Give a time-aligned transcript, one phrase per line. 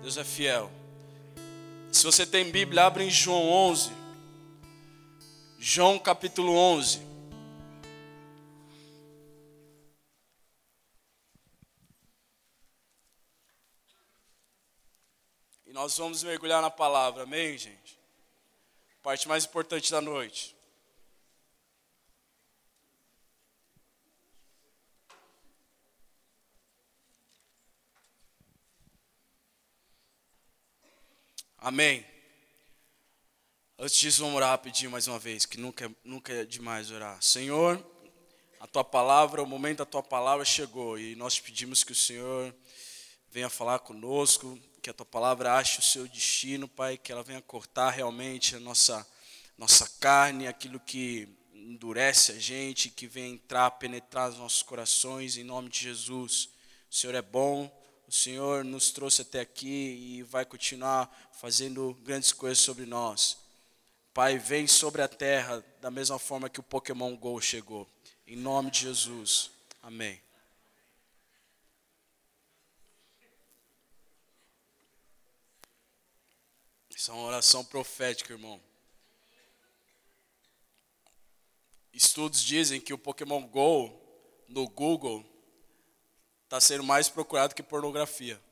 [0.00, 0.70] Deus é fiel.
[1.92, 3.92] Se você tem Bíblia, abre em João 11.
[5.58, 7.00] João capítulo 11.
[15.66, 18.00] E nós vamos mergulhar na palavra, amém, gente?
[19.02, 20.56] Parte mais importante da noite.
[31.62, 32.06] Amém.
[33.78, 37.22] Antes disso, vamos orar rapidinho mais uma vez, que nunca, é, nunca é demais orar.
[37.22, 37.84] Senhor,
[38.58, 42.54] a tua palavra, o momento da tua palavra chegou e nós pedimos que o Senhor
[43.30, 47.42] venha falar conosco, que a tua palavra ache o seu destino, Pai, que ela venha
[47.42, 49.06] cortar realmente a nossa,
[49.58, 55.44] nossa carne, aquilo que endurece a gente, que venha entrar, penetrar nos nossos corações, em
[55.44, 56.48] nome de Jesus.
[56.90, 57.70] O Senhor é bom,
[58.10, 59.68] o Senhor nos trouxe até aqui
[60.18, 63.38] e vai continuar fazendo grandes coisas sobre nós.
[64.12, 67.88] Pai, vem sobre a terra da mesma forma que o Pokémon Go chegou.
[68.26, 69.52] Em nome de Jesus.
[69.80, 70.20] Amém.
[76.96, 78.60] Isso é uma oração profética, irmão.
[81.92, 83.96] Estudos dizem que o Pokémon Go
[84.48, 85.24] no Google
[86.50, 88.42] está sendo mais procurado que pornografia.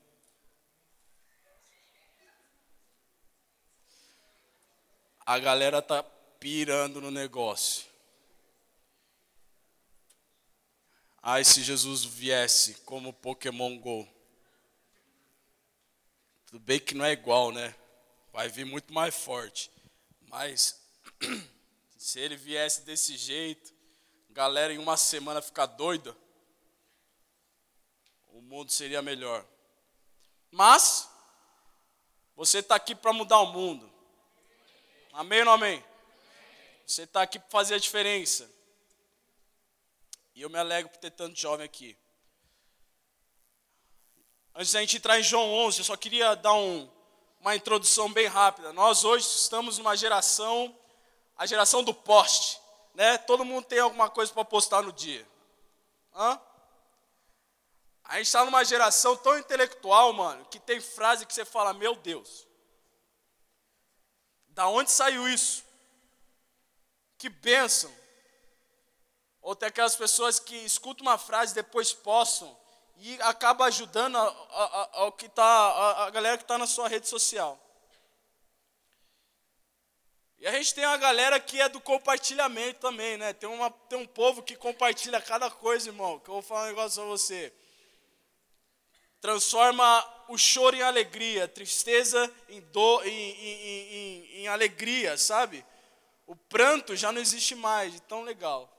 [5.27, 6.01] A galera tá
[6.39, 7.89] pirando no negócio.
[11.21, 14.09] Ai, se Jesus viesse como Pokémon Go.
[16.47, 17.75] Tudo bem que não é igual, né?
[18.33, 19.73] Vai vir muito mais forte.
[20.29, 20.81] Mas
[21.99, 23.75] se ele viesse desse jeito,
[24.31, 26.17] galera em uma semana ficar doida
[28.33, 29.45] o mundo seria melhor.
[30.51, 31.09] Mas,
[32.35, 33.91] você está aqui para mudar o mundo.
[35.13, 35.85] Amém ou não amém?
[36.87, 38.49] Você está aqui para fazer a diferença.
[40.35, 41.97] E eu me alegro por ter tanto jovem aqui.
[44.55, 46.89] Antes da gente entrar em João 11, eu só queria dar um,
[47.41, 48.73] uma introdução bem rápida.
[48.73, 50.77] Nós hoje estamos numa geração,
[51.37, 52.61] a geração do poste.
[52.95, 53.19] Né?
[53.19, 55.27] Todo mundo tem alguma coisa para postar no dia.
[56.15, 56.41] Hã?
[58.09, 61.95] A gente está numa geração tão intelectual, mano, que tem frase que você fala, meu
[61.95, 62.47] Deus.
[64.49, 65.63] Da onde saiu isso?
[67.19, 67.95] Que bênção.
[69.43, 72.57] Ou tem aquelas pessoas que escutam uma frase depois postam
[72.97, 76.89] e acaba ajudando a, a, a, que tá, a, a galera que está na sua
[76.89, 77.61] rede social.
[80.39, 83.35] E a gente tem uma galera que é do compartilhamento também, né?
[83.35, 86.19] Tem, uma, tem um povo que compartilha cada coisa, irmão.
[86.21, 87.53] Que eu vou falar um negócio pra você
[89.21, 95.65] transforma o choro em alegria, tristeza em, do, em, em, em, em alegria, sabe?
[96.27, 98.71] O pranto já não existe mais, de tão legal.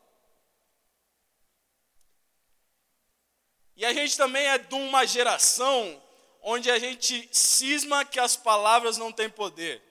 [3.75, 6.01] E a gente também é de uma geração
[6.41, 9.81] onde a gente cisma que as palavras não têm poder,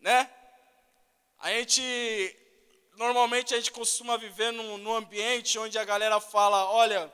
[0.00, 0.30] né?
[1.38, 1.82] A gente
[2.96, 7.12] normalmente a gente costuma viver num, num ambiente onde a galera fala, olha,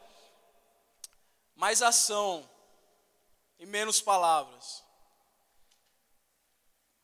[1.55, 2.49] mais ação
[3.59, 4.83] e menos palavras.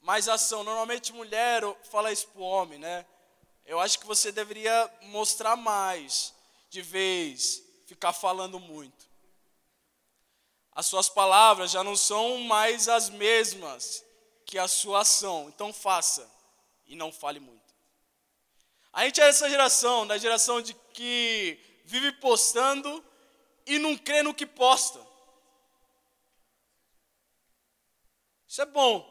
[0.00, 0.64] Mais ação.
[0.64, 3.06] Normalmente mulher fala isso para o homem, né?
[3.64, 6.34] Eu acho que você deveria mostrar mais,
[6.68, 9.08] de vez, ficar falando muito.
[10.72, 14.04] As suas palavras já não são mais as mesmas
[14.46, 15.48] que a sua ação.
[15.48, 16.28] Então faça
[16.86, 17.60] e não fale muito.
[18.92, 23.04] A gente é essa geração, da geração de que vive postando
[23.66, 25.00] e não crê no que posta.
[28.46, 29.08] Isso é bom.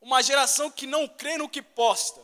[0.00, 2.20] Uma geração que não crê no que posta.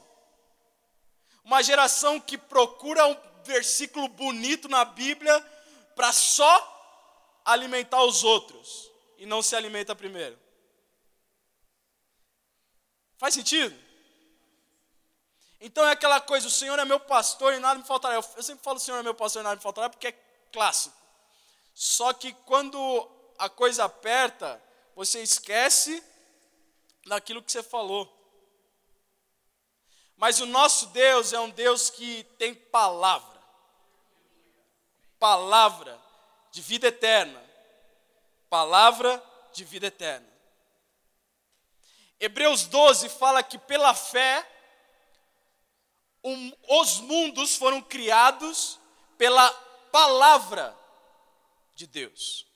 [1.45, 5.41] Uma geração que procura um versículo bonito na Bíblia
[5.95, 10.39] para só alimentar os outros e não se alimenta primeiro.
[13.19, 13.77] Faz sentido?
[15.61, 18.17] Então é aquela coisa, o Senhor é meu pastor e nada me faltará.
[18.17, 20.13] Eu, sempre falo, o Senhor é meu pastor e nada me faltará, porque é
[20.53, 20.97] clássico.
[21.75, 22.79] Só que quando
[23.39, 24.63] a coisa aperta,
[24.95, 26.03] você esquece
[27.07, 28.11] daquilo que você falou.
[30.17, 33.43] Mas o nosso Deus é um Deus que tem palavra.
[35.19, 36.01] Palavra
[36.53, 37.43] de vida eterna.
[38.49, 39.23] Palavra
[39.53, 40.29] de vida eterna.
[42.21, 44.49] Hebreus 12 fala que pela fé
[46.23, 48.79] um, os mundos foram criados
[49.19, 49.51] pela
[49.93, 50.77] palavra
[51.75, 52.47] de Deus.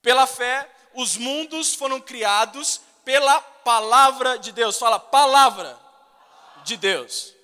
[0.00, 4.78] Pela fé, os mundos foram criados pela palavra de Deus.
[4.78, 5.78] Fala, palavra
[6.64, 7.34] de Deus.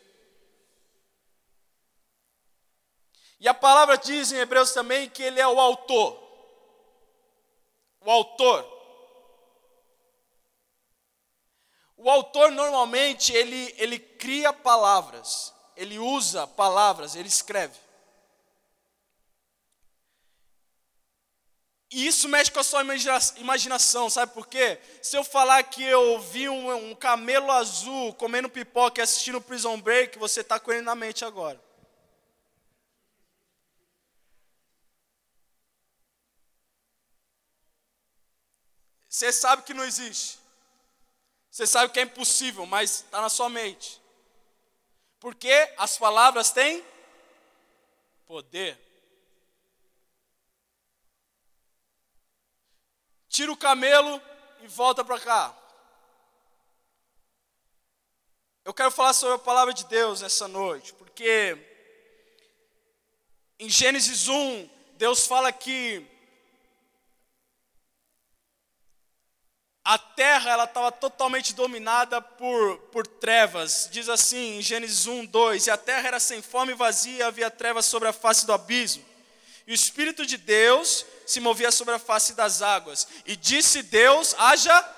[3.39, 6.19] E a palavra diz em Hebreus também que ele é o autor.
[8.01, 8.77] O autor.
[11.97, 17.86] O autor normalmente ele, ele cria palavras, ele usa palavras, ele escreve.
[21.91, 22.83] E isso mexe com a sua
[23.37, 24.81] imaginação, sabe por quê?
[25.01, 29.81] Se eu falar que eu vi um, um camelo azul comendo pipoca e assistindo Prison
[29.81, 31.61] Break, você está com ele na mente agora.
[39.09, 40.39] Você sabe que não existe.
[41.51, 43.99] Você sabe que é impossível, mas está na sua mente.
[45.19, 46.85] Porque as palavras têm
[48.27, 48.86] poder.
[53.37, 54.19] Tira o camelo
[54.63, 55.55] e volta para cá.
[58.65, 61.55] Eu quero falar sobre a palavra de Deus nessa noite, porque
[63.59, 66.03] em Gênesis 1, Deus fala que
[69.85, 73.87] a terra ela estava totalmente dominada por, por trevas.
[73.93, 77.51] Diz assim em Gênesis 1, 2: E a terra era sem fome e vazia, havia
[77.51, 79.05] trevas sobre a face do abismo.
[79.67, 83.09] E o Espírito de Deus se movia sobre a face das águas.
[83.25, 84.97] E disse Deus: haja,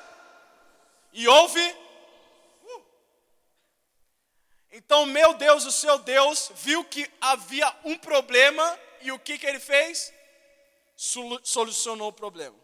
[1.13, 1.77] e houve.
[2.63, 2.83] Uh.
[4.71, 9.47] Então, meu Deus, o seu Deus, viu que havia um problema, e o que, que
[9.47, 10.13] ele fez?
[10.97, 12.57] Solucionou o problema.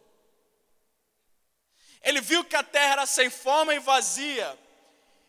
[2.02, 4.58] Ele viu que a terra era sem forma e vazia,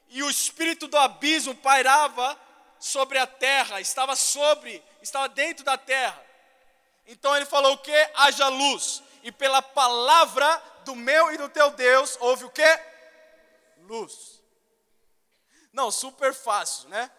[0.10, 2.38] e o espírito do abismo pairava
[2.78, 6.22] sobre a terra, estava sobre, estava dentro da terra.
[7.08, 8.12] Então ele falou o que?
[8.16, 9.02] Haja luz.
[9.24, 12.80] E pela palavra do meu e do teu Deus houve o que?
[13.80, 14.42] Luz.
[15.74, 17.12] Não, super fácil, né?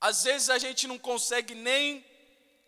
[0.00, 2.04] Às vezes a gente não consegue nem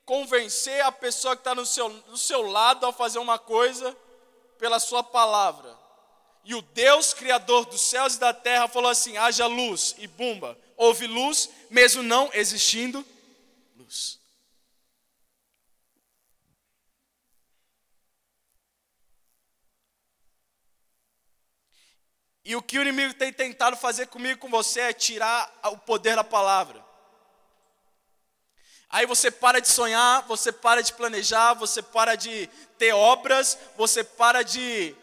[0.05, 3.95] convencer a pessoa que está no seu, do seu lado a fazer uma coisa,
[4.59, 5.77] pela sua palavra.
[6.45, 10.57] E o Deus criador dos céus e da terra falou assim: haja luz, e bumba,
[10.77, 13.05] houve luz, mesmo não existindo
[13.77, 14.21] luz.
[22.49, 26.15] E o que o inimigo tem tentado fazer comigo com você é tirar o poder
[26.15, 26.81] da palavra.
[28.89, 32.47] Aí você para de sonhar, você para de planejar, você para de
[32.79, 34.95] ter obras, você para de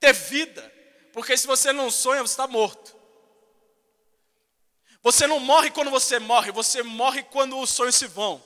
[0.00, 0.72] ter vida.
[1.12, 2.96] Porque se você não sonha, você está morto.
[5.02, 8.42] Você não morre quando você morre, você morre quando os sonhos se vão.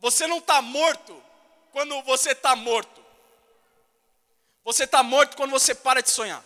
[0.00, 1.24] Você não está morto
[1.76, 3.04] quando você está morto.
[4.64, 6.42] Você está morto quando você para de sonhar.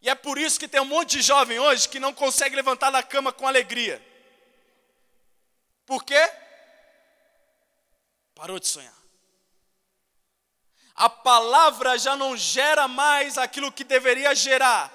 [0.00, 2.92] E é por isso que tem um monte de jovem hoje que não consegue levantar
[2.92, 4.00] da cama com alegria.
[5.84, 6.32] Por quê?
[8.36, 8.94] Parou de sonhar.
[10.94, 14.92] A palavra já não gera mais aquilo que deveria gerar.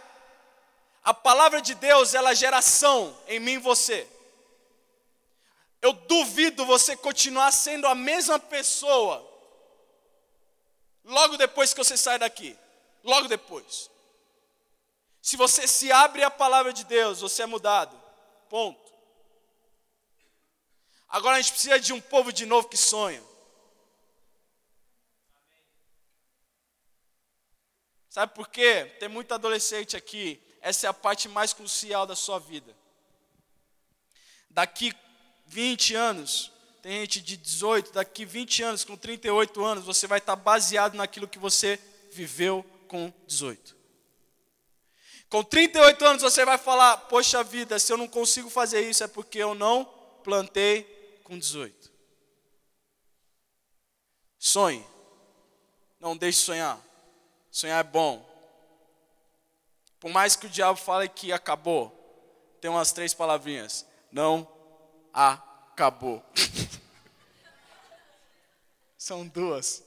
[1.03, 4.09] A palavra de Deus, ela gera ação em mim e você.
[5.81, 9.25] Eu duvido você continuar sendo a mesma pessoa
[11.03, 12.57] logo depois que você sai daqui.
[13.03, 13.89] Logo depois.
[15.21, 17.99] Se você se abre à palavra de Deus, você é mudado.
[18.49, 18.93] Ponto.
[21.07, 23.23] Agora a gente precisa de um povo de novo que sonha.
[28.09, 28.85] Sabe por quê?
[28.99, 30.41] Tem muito adolescente aqui.
[30.61, 32.75] Essa é a parte mais crucial da sua vida.
[34.49, 34.93] Daqui
[35.49, 36.51] 20 anos,
[36.81, 41.27] tem gente de 18, daqui 20 anos, com 38 anos, você vai estar baseado naquilo
[41.27, 41.79] que você
[42.11, 43.75] viveu com 18.
[45.27, 49.07] Com 38 anos você vai falar: Poxa vida, se eu não consigo fazer isso é
[49.07, 49.85] porque eu não
[50.23, 50.83] plantei
[51.23, 51.91] com 18.
[54.37, 54.85] Sonhe.
[55.99, 56.79] Não deixe sonhar.
[57.51, 58.25] Sonhar é bom.
[59.99, 61.91] Por mais que o diabo fale que acabou,
[62.61, 63.85] tem umas três palavrinhas.
[64.11, 64.47] Não
[65.27, 66.23] acabou.
[68.97, 69.83] São duas.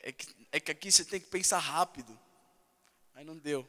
[0.00, 2.18] É que é que aqui você tem que pensar rápido.
[3.14, 3.68] Aí não deu.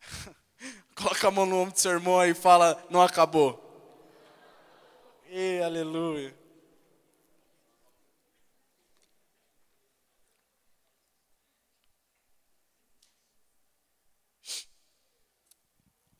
[0.96, 3.64] Coloca a mão no ombro do seu irmão e fala: Não acabou.
[5.28, 6.34] E aleluia.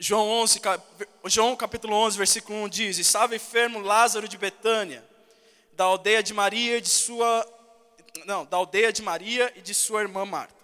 [0.00, 0.61] João, 11,
[1.25, 5.05] João capítulo 11, versículo 1 diz: Estava enfermo Lázaro de Betânia,
[5.73, 7.45] da aldeia de Maria e de sua
[8.25, 10.55] não, da aldeia de Maria e de sua irmã Marta.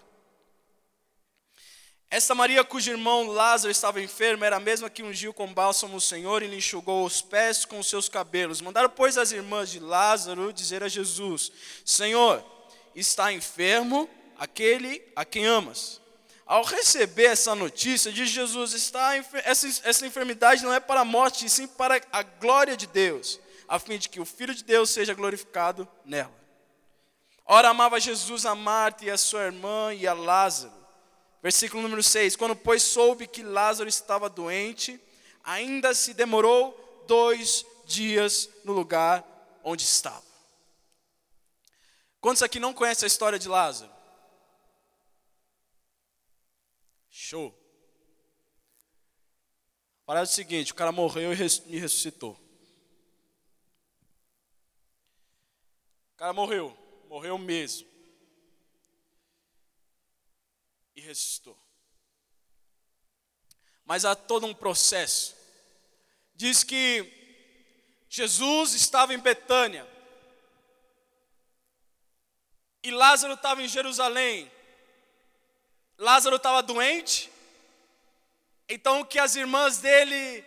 [2.09, 6.01] Esta Maria, cujo irmão Lázaro estava enfermo, era a mesma que ungiu com bálsamo o
[6.01, 8.61] Senhor e lhe enxugou os pés com os seus cabelos.
[8.61, 11.51] Mandaram, pois, as irmãs de Lázaro dizer a Jesus:
[11.83, 12.41] Senhor,
[12.95, 16.04] está enfermo aquele a quem amas.
[16.45, 21.45] Ao receber essa notícia, diz Jesus: está, essa, essa enfermidade não é para a morte,
[21.45, 24.91] e sim para a glória de Deus, a fim de que o Filho de Deus
[24.91, 26.33] seja glorificado nela.
[27.47, 30.73] Ora, amava Jesus a Marta e a sua irmã e a Lázaro.
[31.41, 34.99] Versículo número 6: Quando, pois, soube que Lázaro estava doente,
[35.43, 39.23] ainda se demorou dois dias no lugar
[39.63, 40.23] onde estava.
[42.21, 43.94] Quantos aqui não conhecem a história de Lázaro?
[47.25, 47.51] Show.
[50.05, 52.39] Parece o seguinte: o cara morreu e ressuscitou.
[56.13, 56.77] O cara morreu,
[57.09, 57.87] morreu mesmo.
[60.95, 61.57] E ressuscitou.
[63.83, 65.35] Mas há todo um processo.
[66.35, 67.11] Diz que
[68.07, 69.89] Jesus estava em Betânia.
[72.83, 74.54] E Lázaro estava em Jerusalém.
[75.97, 77.31] Lázaro estava doente,
[78.67, 80.43] então o que as irmãs dele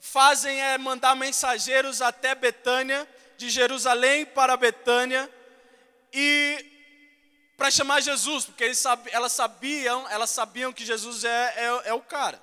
[0.00, 5.32] fazem é mandar mensageiros até Betânia, de Jerusalém para Betânia,
[6.12, 6.66] e
[7.56, 12.02] para chamar Jesus, porque eles elas sabiam, elas sabiam que Jesus é, é, é o
[12.02, 12.42] cara.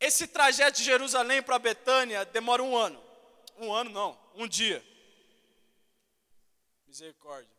[0.00, 3.02] Esse trajeto de Jerusalém para Betânia demora um ano.
[3.58, 4.84] Um ano não, um dia.
[6.86, 7.57] Misericórdia.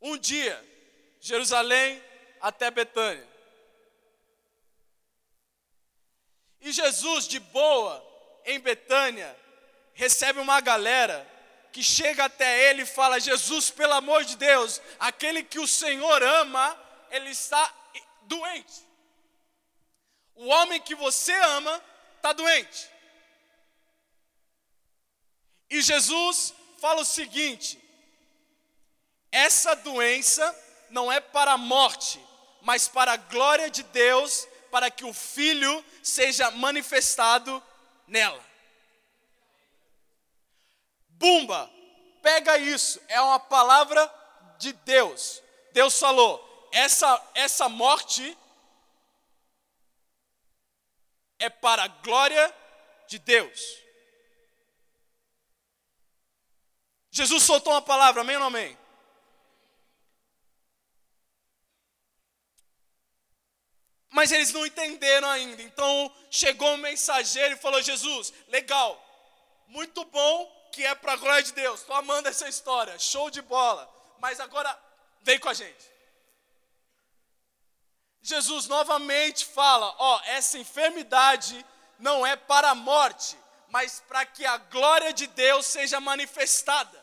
[0.00, 0.64] Um dia,
[1.20, 2.02] Jerusalém
[2.40, 3.28] até Betânia.
[6.60, 8.06] E Jesus, de boa,
[8.44, 9.36] em Betânia,
[9.94, 11.28] recebe uma galera
[11.72, 16.22] que chega até ele e fala: Jesus, pelo amor de Deus, aquele que o Senhor
[16.22, 16.78] ama,
[17.10, 17.74] ele está
[18.22, 18.86] doente.
[20.34, 21.82] O homem que você ama
[22.16, 22.88] está doente.
[25.68, 27.78] E Jesus fala o seguinte:
[29.30, 30.56] essa doença
[30.90, 32.20] não é para a morte,
[32.62, 37.62] mas para a glória de Deus, para que o Filho seja manifestado
[38.06, 38.44] nela.
[41.08, 41.70] Bumba,
[42.22, 44.12] pega isso, é uma palavra
[44.58, 45.42] de Deus.
[45.72, 48.36] Deus falou: essa, essa morte
[51.38, 52.54] é para a glória
[53.06, 53.60] de Deus.
[57.10, 58.79] Jesus soltou uma palavra, amém ou não amém?
[64.20, 65.62] Mas eles não entenderam ainda.
[65.62, 69.02] Então chegou um mensageiro e falou: Jesus, legal,
[69.66, 71.80] muito bom que é para a glória de Deus.
[71.80, 73.90] Estou amando essa história, show de bola.
[74.18, 74.78] Mas agora
[75.22, 75.90] vem com a gente.
[78.20, 81.64] Jesus novamente fala: ó, essa enfermidade
[81.98, 83.38] não é para a morte,
[83.70, 87.02] mas para que a glória de Deus seja manifestada.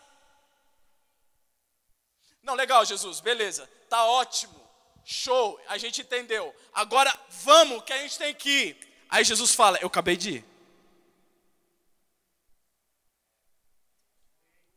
[2.44, 4.67] Não, legal, Jesus, beleza, tá ótimo.
[5.10, 6.54] Show, a gente entendeu.
[6.74, 9.06] Agora vamos, que a gente tem que ir.
[9.08, 10.46] Aí Jesus fala: Eu acabei de ir.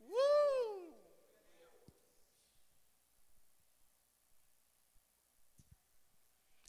[0.03, 0.95] Uh!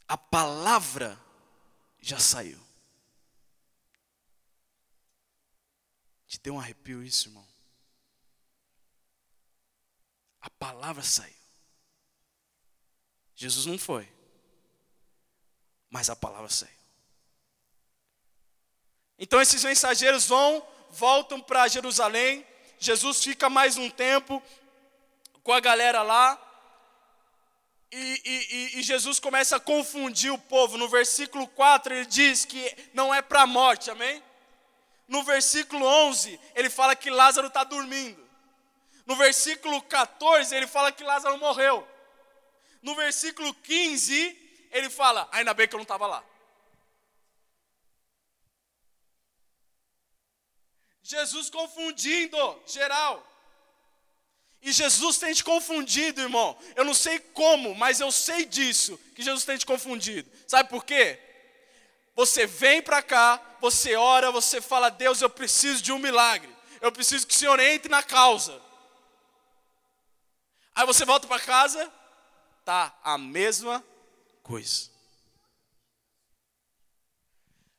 [0.08, 1.16] A palavra
[2.00, 2.60] já saiu.
[6.26, 7.46] Te deu um arrepio isso, irmão?
[10.40, 11.41] A palavra saiu.
[13.42, 14.08] Jesus não foi,
[15.90, 16.70] mas a palavra saiu.
[19.18, 22.46] Então esses mensageiros vão, voltam para Jerusalém.
[22.78, 24.40] Jesus fica mais um tempo
[25.42, 26.40] com a galera lá.
[27.90, 30.78] E, e, e, Jesus começa a confundir o povo.
[30.78, 34.22] No versículo 4 ele diz que não é para a morte, amém?
[35.08, 38.24] No versículo 11 ele fala que Lázaro está dormindo.
[39.04, 41.91] No versículo 14 ele fala que Lázaro morreu
[42.82, 46.24] no versículo 15, ele fala: Ainda bem que eu não estava lá.
[51.02, 53.28] Jesus confundindo geral.
[54.60, 56.56] E Jesus tem te confundido, irmão.
[56.76, 60.30] Eu não sei como, mas eu sei disso, que Jesus tem te confundido.
[60.46, 61.18] Sabe por quê?
[62.14, 66.54] Você vem para cá, você ora, você fala: Deus, eu preciso de um milagre.
[66.80, 68.60] Eu preciso que o Senhor entre na causa.
[70.74, 71.92] Aí você volta para casa,
[72.64, 73.84] tá a mesma
[74.42, 74.90] coisa.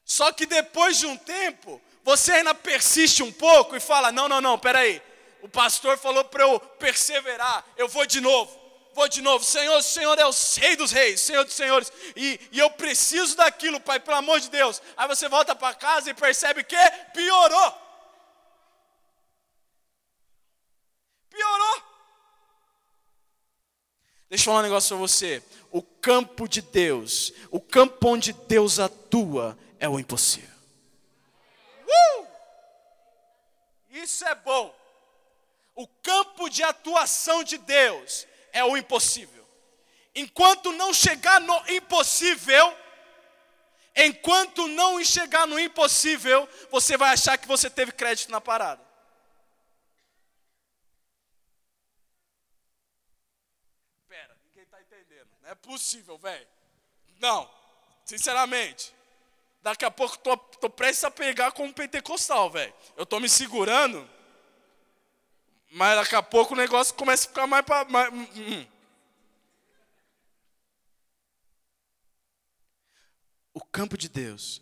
[0.05, 4.41] Só que depois de um tempo, você ainda persiste um pouco e fala: não, não,
[4.41, 5.01] não, peraí.
[5.41, 8.57] O pastor falou para eu perseverar, eu vou de novo,
[8.93, 9.43] vou de novo.
[9.43, 13.79] Senhor, Senhor é o rei dos reis, Senhor dos senhores, e, e eu preciso daquilo,
[13.79, 14.81] Pai, pelo amor de Deus.
[14.95, 16.77] Aí você volta para casa e percebe que
[17.13, 17.83] piorou.
[21.29, 21.92] Piorou.
[24.33, 25.43] Deixa eu falar um negócio para você.
[25.69, 30.49] O campo de Deus, o campo onde Deus atua, é o impossível.
[31.85, 32.27] Uh!
[33.91, 34.75] Isso é bom.
[35.75, 39.47] O campo de atuação de Deus é o impossível.
[40.15, 42.75] Enquanto não chegar no impossível,
[43.95, 48.81] enquanto não chegar no impossível, você vai achar que você teve crédito na parada.
[54.13, 55.27] Pera, ninguém está entendendo.
[55.41, 56.47] Não é possível, velho.
[57.19, 57.49] Não,
[58.03, 58.93] sinceramente.
[59.61, 62.73] Daqui a pouco tô, tô prestes a pegar como pentecostal, velho.
[62.97, 64.09] Eu tô me segurando,
[65.71, 67.87] mas daqui a pouco o negócio começa a ficar mais para.
[68.11, 68.67] Hum, hum.
[73.53, 74.61] O campo de Deus,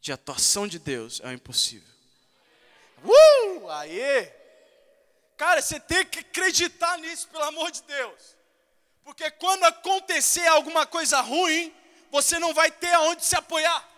[0.00, 1.92] de atuação de Deus, é o impossível.
[3.04, 3.68] Uh!
[3.68, 4.32] Aê!
[5.36, 8.41] Cara, você tem que acreditar nisso, pelo amor de Deus.
[9.04, 11.74] Porque quando acontecer alguma coisa ruim,
[12.10, 13.88] você não vai ter aonde se apoiar.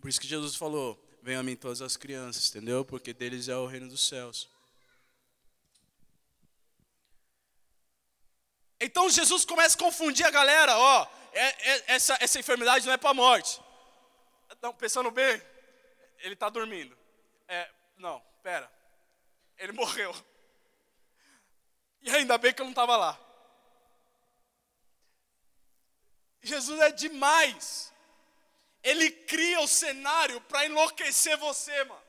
[0.00, 2.84] Por isso que Jesus falou: Venham a mim todas as crianças, entendeu?
[2.84, 4.48] Porque deles é o reino dos céus.
[8.80, 12.96] Então Jesus começa a confundir a galera: ó, é, é, essa, essa enfermidade não é
[12.96, 13.60] para a morte.
[14.62, 15.42] Não, pensando bem,
[16.18, 16.96] ele está dormindo.
[17.46, 18.78] É, não, pera
[19.58, 20.14] ele morreu.
[22.00, 23.18] E ainda bem que eu não estava lá.
[26.40, 27.92] Jesus é demais.
[28.82, 32.06] Ele cria o cenário para enlouquecer você, mano.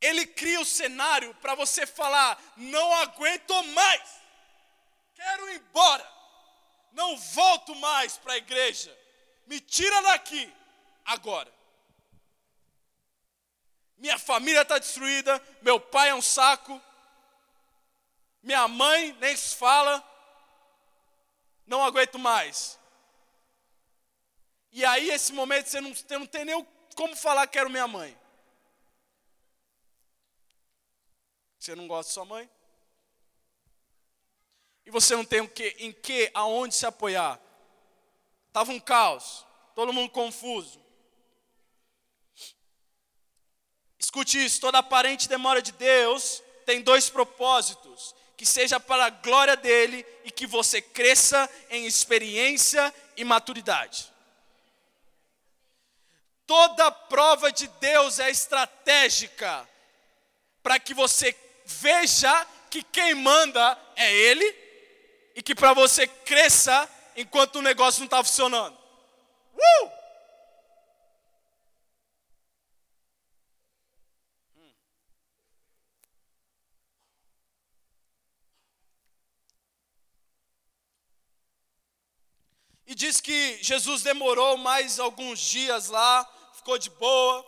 [0.00, 4.20] Ele cria o cenário para você falar: não aguento mais,
[5.14, 6.08] quero ir embora,
[6.92, 8.96] não volto mais para a igreja,
[9.50, 10.42] me tira daqui,
[11.04, 11.60] agora
[14.00, 16.80] minha família está destruída, meu pai é um saco,
[18.42, 20.02] minha mãe nem se fala,
[21.66, 22.78] não aguento mais.
[24.72, 27.86] E aí, esse momento, você não, você não tem nem como falar que quero minha
[27.86, 28.18] mãe.
[31.58, 32.48] Você não gosta de sua mãe?
[34.86, 37.38] E você não tem o que, em que, aonde se apoiar.
[38.50, 40.84] Estava um caos, todo mundo confuso.
[43.96, 49.56] Escute isso: toda aparente demora de Deus tem dois propósitos: que seja para a glória
[49.56, 54.12] dele e que você cresça em experiência e maturidade.
[56.44, 59.68] Toda prova de Deus é estratégica
[60.60, 64.44] para que você veja que quem manda é Ele
[65.36, 68.76] e que para você cresça enquanto o negócio não está funcionando.
[69.54, 70.00] Uh!
[82.86, 87.46] E diz que Jesus demorou mais alguns dias lá, ficou de boa.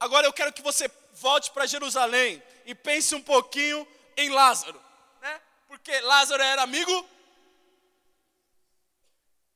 [0.00, 3.86] Agora eu quero que você volte para Jerusalém e pense um pouquinho
[4.16, 4.80] em Lázaro,
[5.20, 5.40] né?
[5.68, 7.11] Porque Lázaro era amigo.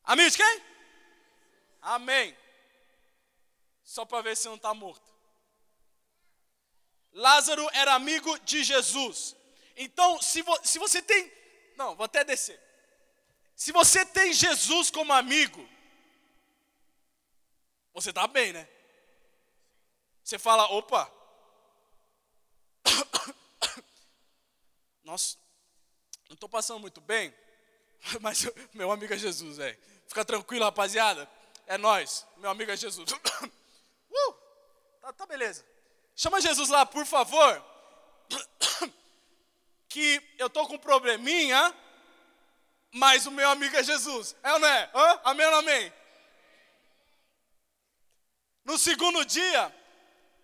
[0.06, 0.62] Amigo de quem?
[1.82, 2.36] Amém.
[3.82, 5.14] Só para ver se não está morto.
[7.12, 9.34] Lázaro era amigo de Jesus.
[9.76, 11.32] Então, se, vo, se você tem.
[11.76, 12.60] Não, vou até descer.
[13.54, 15.66] Se você tem Jesus como amigo,
[17.92, 18.68] você está bem, né?
[20.22, 21.10] Você fala, opa,
[25.04, 25.38] nossa,
[26.28, 27.34] não estou passando muito bem,
[28.20, 29.78] mas meu amigo é Jesus, velho.
[30.08, 31.28] Fica tranquilo, rapaziada.
[31.66, 33.10] É nós, meu amigo é Jesus.
[34.08, 34.32] Uh,
[35.02, 35.62] tá, tá beleza.
[36.14, 37.64] Chama Jesus lá, por favor.
[39.88, 41.74] Que eu tô com um probleminha
[42.96, 44.34] mas o meu amigo é Jesus.
[44.42, 44.90] É ou não é?
[44.94, 45.20] Hã?
[45.24, 45.92] Amém ou não amém?
[48.64, 49.74] No segundo dia,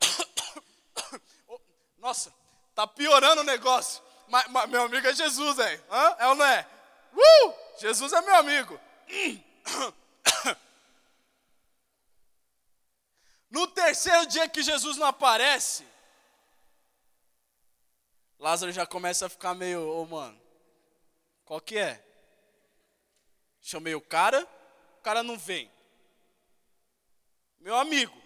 [1.96, 2.33] nossa,
[2.75, 4.03] tá piorando o negócio.
[4.29, 5.83] Mas, mas meu amigo é Jesus, velho.
[6.18, 6.68] É ou não é?
[7.14, 7.55] Uh!
[7.79, 8.79] Jesus é meu amigo.
[13.53, 13.70] No
[14.27, 15.87] dia que Jesus não aparece,
[18.38, 20.40] Lázaro já começa a ficar meio, ô oh, mano,
[21.44, 22.03] qual que é?
[23.61, 24.48] Chamei o cara,
[24.98, 25.70] o cara não vem.
[27.61, 28.16] Meu amigo.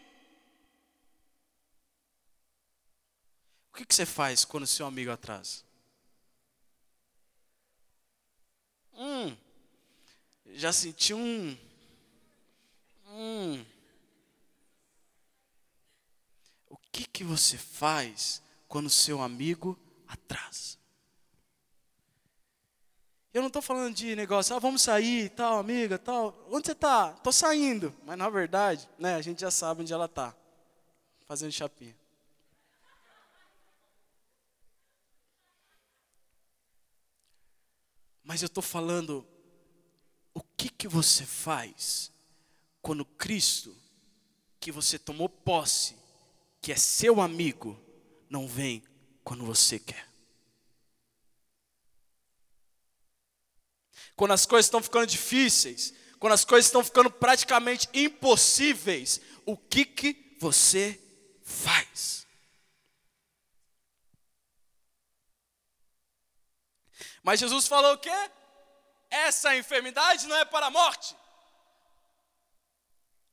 [3.72, 5.64] O que, que você faz quando seu amigo atrasa?
[8.94, 9.36] Hum,
[10.56, 11.56] já senti um.
[13.08, 13.64] Hum.
[16.68, 20.76] O que, que você faz quando seu amigo atrasa?
[23.32, 26.34] Eu não estou falando de negócio, ah, vamos sair, tal, amiga, tal.
[26.50, 27.12] Onde você está?
[27.14, 27.94] Estou saindo.
[28.02, 30.34] Mas na verdade, né, a gente já sabe onde ela está.
[31.26, 31.94] Fazendo chapinha.
[38.24, 39.26] Mas eu estou falando,
[40.56, 42.10] que, que você faz
[42.80, 43.76] quando Cristo,
[44.58, 45.96] que você tomou posse,
[46.60, 47.78] que é seu amigo,
[48.28, 48.82] não vem
[49.22, 50.06] quando você quer?
[54.16, 59.84] quando as coisas estão ficando difíceis, quando as coisas estão ficando praticamente impossíveis, o que,
[59.84, 60.98] que você
[61.44, 62.26] faz?
[67.22, 68.30] Mas Jesus falou o quê?
[69.24, 71.16] Essa enfermidade não é para a morte,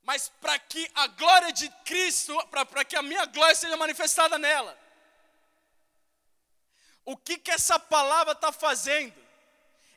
[0.03, 4.77] mas para que a glória de Cristo, para que a minha glória seja manifestada nela.
[7.05, 9.23] O que que essa palavra está fazendo?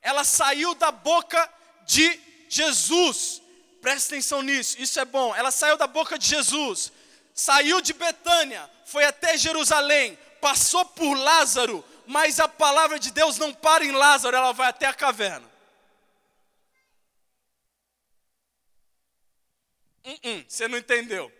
[0.06, 1.52] ela saiu da boca
[1.84, 3.42] de Jesus.
[3.82, 5.34] Presta atenção nisso, isso é bom.
[5.34, 6.92] Ela saiu da boca de Jesus,
[7.34, 13.52] saiu de Betânia, foi até Jerusalém, passou por Lázaro, mas a palavra de Deus não
[13.52, 15.50] para em Lázaro, ela vai até a caverna.
[20.06, 21.32] Uh -uh, você não entendeu.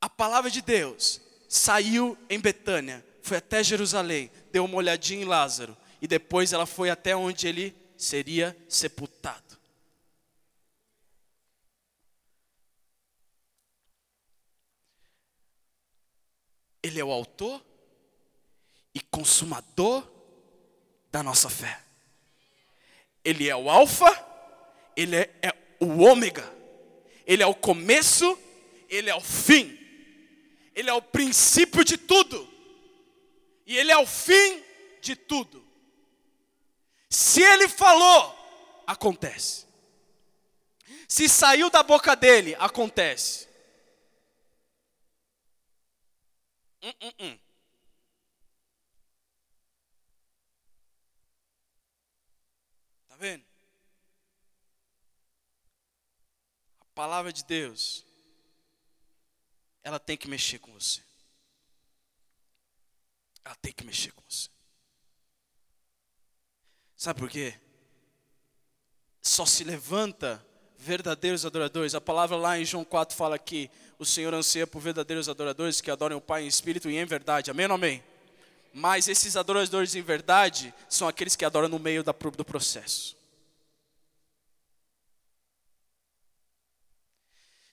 [0.00, 5.76] A palavra de Deus saiu em Betânia, foi até Jerusalém, deu uma olhadinha em Lázaro
[6.00, 9.58] e depois ela foi até onde ele seria sepultado.
[16.80, 17.60] Ele é o autor
[18.94, 20.08] e consumador
[21.10, 21.82] da nossa fé.
[23.24, 24.06] Ele é o Alfa,
[24.96, 26.57] ele é, é o Ômega,
[27.28, 28.38] ele é o começo,
[28.88, 29.78] ele é o fim,
[30.74, 32.48] ele é o princípio de tudo,
[33.66, 34.64] e ele é o fim
[35.02, 35.62] de tudo.
[37.10, 38.34] Se ele falou,
[38.86, 39.66] acontece.
[41.06, 43.46] Se saiu da boca dele, acontece.
[46.82, 47.38] Hum, hum, hum.
[53.08, 53.48] Tá vendo?
[56.80, 58.04] A palavra de Deus,
[59.84, 61.00] ela tem que mexer com você.
[63.44, 64.48] Ela tem que mexer com você.
[66.96, 67.54] Sabe por quê?
[69.22, 70.44] Só se levanta
[70.76, 71.94] verdadeiros adoradores.
[71.94, 75.92] A palavra lá em João 4 fala que o Senhor anseia por verdadeiros adoradores que
[75.92, 77.48] adorem o Pai em espírito e em verdade.
[77.48, 78.02] Amém ou amém?
[78.74, 83.17] Mas esses adoradores em verdade são aqueles que adoram no meio do processo.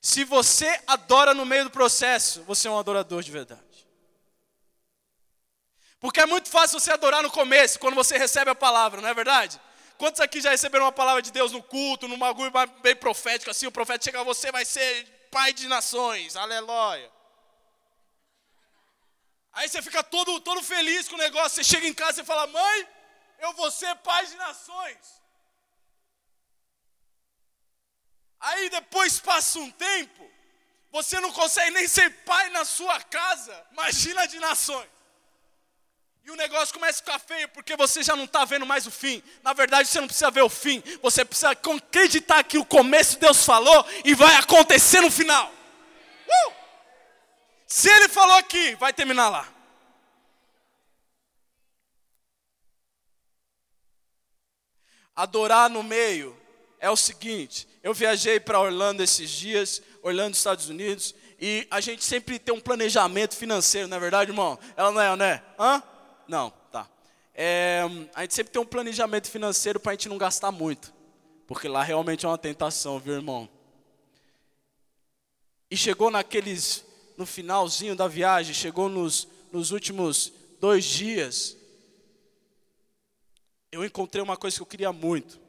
[0.06, 3.88] Se você adora no meio do processo, você é um adorador de verdade.
[6.00, 9.16] Porque é muito fácil você adorar no começo, quando você recebe a palavra, não é
[9.16, 9.60] verdade?
[9.98, 12.52] Quantos aqui já receberam uma palavra de Deus no culto, num bagulho
[12.84, 17.12] bem profético, assim, o profeta chega a você, vai ser pai de nações, aleluia.
[19.54, 22.46] Aí você fica todo, todo feliz com o negócio, você chega em casa e fala,
[22.46, 22.88] mãe,
[23.40, 25.25] eu vou ser pai de nações.
[28.46, 30.30] Aí depois passa um tempo,
[30.92, 34.88] você não consegue nem ser pai na sua casa, imagina de nações.
[36.24, 38.92] E o negócio começa a ficar feio porque você já não está vendo mais o
[38.92, 39.24] fim.
[39.42, 40.84] Na verdade, você não precisa ver o fim.
[41.02, 45.52] Você precisa acreditar que o começo Deus falou e vai acontecer no final.
[46.28, 46.54] Uh!
[47.68, 49.48] Se Ele falou aqui, vai terminar lá.
[55.16, 56.45] Adorar no meio
[56.80, 57.68] é o seguinte.
[57.84, 62.60] Eu viajei para Orlando esses dias, Orlando, Estados Unidos, e a gente sempre tem um
[62.60, 64.58] planejamento financeiro, não é verdade, irmão?
[64.76, 65.44] Ela não é, não é?
[65.60, 65.84] Hã?
[66.28, 66.88] Não, tá.
[67.34, 67.82] É,
[68.14, 70.94] a gente sempre tem um planejamento financeiro para a gente não gastar muito.
[71.46, 73.48] Porque lá realmente é uma tentação, viu, irmão?
[75.70, 76.86] E chegou naqueles,
[77.18, 81.58] no finalzinho da viagem, chegou nos, nos últimos dois dias,
[83.72, 85.45] eu encontrei uma coisa que eu queria muito.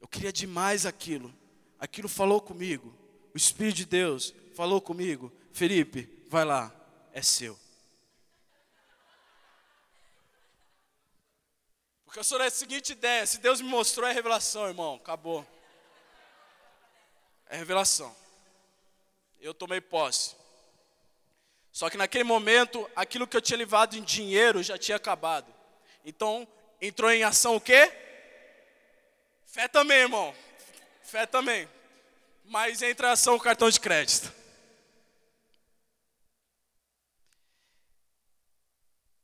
[0.00, 1.32] Eu queria demais aquilo.
[1.78, 2.94] Aquilo falou comigo.
[3.34, 6.74] o Espírito de Deus falou comigo: Felipe, vai lá,
[7.12, 7.58] é seu.
[12.04, 15.46] Porque eu sou da seguinte ideia: se Deus me mostrou, é revelação, irmão, acabou.
[17.48, 18.14] É revelação.
[19.40, 20.34] Eu tomei posse.
[21.72, 25.54] Só que naquele momento, aquilo que eu tinha levado em dinheiro já tinha acabado.
[26.04, 26.46] Então,
[26.80, 27.92] entrou em ação o quê?
[29.50, 30.34] Fé também, irmão.
[31.02, 31.68] Fé também.
[32.44, 34.32] Mas entra ação o cartão de crédito.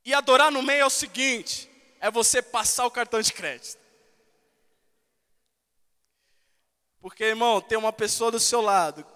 [0.04, 3.78] E adorar no meio é o seguinte: é você passar o cartão de crédito.
[7.00, 9.06] Porque, irmão, tem uma pessoa do seu lado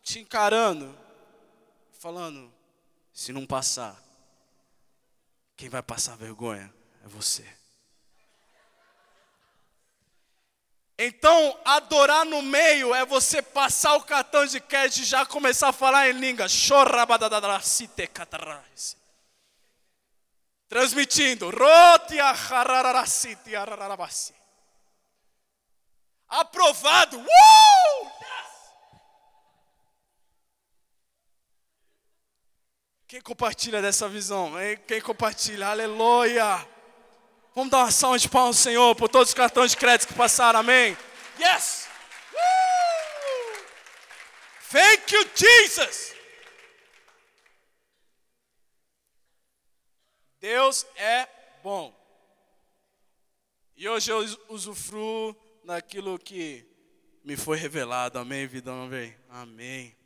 [0.00, 0.96] te encarando,
[1.92, 2.52] falando:
[3.12, 4.00] se não passar,
[5.56, 6.72] quem vai passar vergonha
[7.04, 7.63] é você.
[11.06, 15.72] Então, adorar no meio é você passar o cartão de crédito e já começar a
[15.72, 16.48] falar em língua.
[20.66, 21.50] Transmitindo.
[26.26, 27.20] Aprovado.
[27.20, 28.10] Uh!
[33.06, 34.52] Quem compartilha dessa visão?
[34.88, 35.68] Quem compartilha?
[35.68, 36.66] Aleluia!
[37.54, 40.58] Vamos dar uma salva de palmas Senhor por todos os cartões de crédito que passaram,
[40.58, 40.96] amém?
[41.38, 41.86] Yes!
[44.72, 46.14] Thank you, Jesus!
[50.40, 51.28] Deus é
[51.62, 51.94] bom.
[53.76, 56.66] E hoje eu usufruo naquilo que
[57.22, 59.16] me foi revelado, amém, vidão, amém?
[59.28, 59.96] Amém.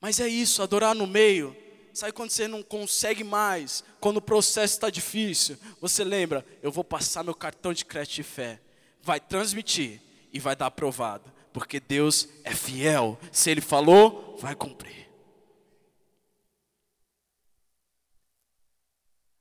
[0.00, 1.56] Mas é isso, adorar no meio
[1.92, 5.58] Sabe quando você não consegue mais, quando o processo está difícil?
[5.80, 8.60] Você lembra, eu vou passar meu cartão de crédito de fé.
[9.02, 10.00] Vai transmitir
[10.32, 11.32] e vai dar aprovado.
[11.52, 13.18] Porque Deus é fiel.
[13.32, 15.08] Se Ele falou, vai cumprir.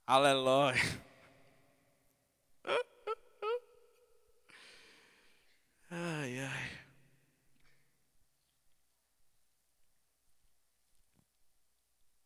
[0.08, 0.74] Aleluia.
[5.92, 6.69] Ai, ai.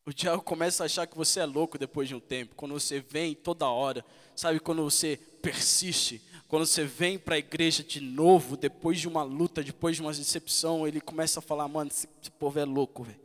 [0.06, 3.00] O diabo começa a achar que você é louco depois de um tempo, quando você
[3.00, 4.04] vem toda hora,
[4.36, 9.24] sabe, quando você persiste, quando você vem para a igreja de novo, depois de uma
[9.24, 13.04] luta, depois de uma decepção, ele começa a falar: mano, esse, esse povo é louco,
[13.04, 13.20] velho.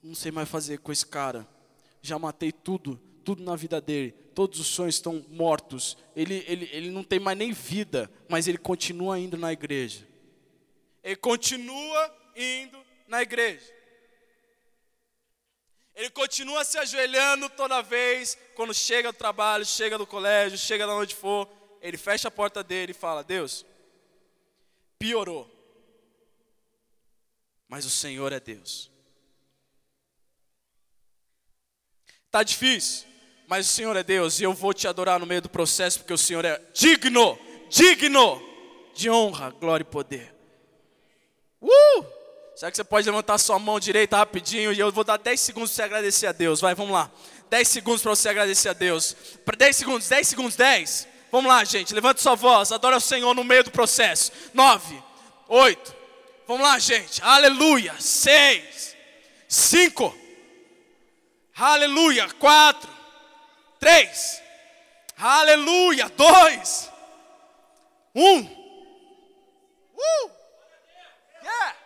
[0.00, 1.46] Não sei mais fazer com esse cara.
[2.00, 4.12] Já matei tudo, tudo na vida dele.
[4.34, 5.98] Todos os sonhos estão mortos.
[6.14, 10.06] Ele, ele, ele não tem mais nem vida, mas ele continua indo na igreja.
[11.02, 13.77] Ele continua indo na igreja.
[15.98, 20.92] Ele continua se ajoelhando toda vez, quando chega do trabalho, chega do colégio, chega de
[20.92, 21.48] onde for,
[21.82, 23.66] ele fecha a porta dele e fala: Deus,
[24.96, 25.50] piorou,
[27.66, 28.88] mas o Senhor é Deus.
[32.26, 33.08] Está difícil,
[33.48, 36.12] mas o Senhor é Deus e eu vou te adorar no meio do processo, porque
[36.12, 37.36] o Senhor é digno,
[37.68, 38.40] digno
[38.94, 40.32] de honra, glória e poder.
[41.60, 42.17] Uh!
[42.58, 45.70] Será que você pode levantar sua mão direita rapidinho e eu vou dar 10 segundos
[45.70, 46.60] para você agradecer a Deus?
[46.60, 47.08] Vai, vamos lá.
[47.48, 49.14] 10 segundos para você agradecer a Deus.
[49.56, 51.06] 10 segundos, 10 segundos, 10.
[51.30, 51.94] Vamos lá, gente.
[51.94, 52.72] Levante sua voz.
[52.72, 54.32] Adora o Senhor no meio do processo.
[54.52, 55.00] 9,
[55.46, 55.94] 8.
[56.48, 57.22] Vamos lá, gente.
[57.22, 57.94] Aleluia.
[57.96, 58.96] 6,
[59.46, 60.18] 5.
[61.56, 62.28] Aleluia.
[62.28, 62.90] 4,
[63.78, 64.42] 3.
[65.16, 66.08] Aleluia.
[66.08, 66.90] 2,
[68.16, 68.40] 1.
[69.96, 70.30] Uh!
[71.44, 71.77] Yeah!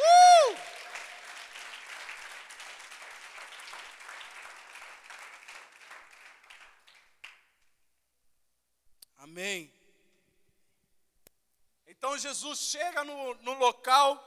[0.00, 0.56] Uh!
[9.18, 9.72] Amém.
[11.86, 14.26] Então Jesus chega no, no local.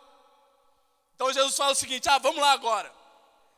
[1.15, 2.93] Então Jesus fala o seguinte: ah, vamos lá agora.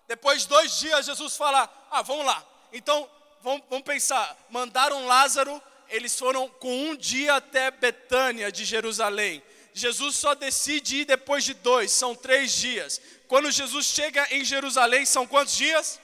[0.07, 2.43] Depois de dois dias, Jesus fala: ah, vamos lá.
[2.71, 3.09] Então,
[3.41, 9.43] vamos, vamos pensar: mandaram Lázaro, eles foram com um dia até Betânia de Jerusalém.
[9.75, 13.01] Jesus só decide ir depois de dois, são três dias.
[13.27, 15.99] Quando Jesus chega em Jerusalém, são quantos dias?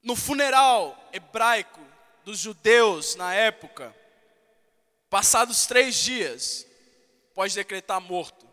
[0.00, 1.80] No funeral hebraico
[2.24, 3.92] dos judeus na época,
[5.10, 6.64] passados três dias,
[7.34, 8.48] pode decretar morto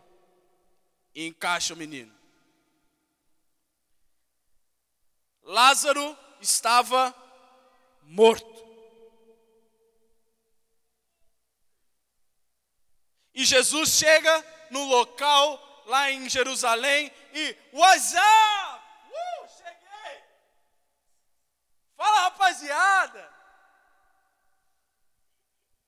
[1.14, 2.12] e encaixa o menino.
[5.44, 7.14] Lázaro estava
[8.02, 8.51] morto.
[13.34, 18.82] E Jesus chega no local lá em Jerusalém e WhatsApp!
[19.08, 20.24] Uh, cheguei!
[21.96, 23.32] Fala rapaziada!